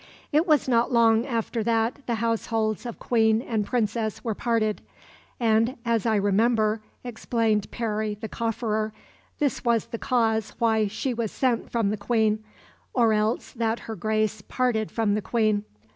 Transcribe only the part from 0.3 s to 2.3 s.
It was not long after that the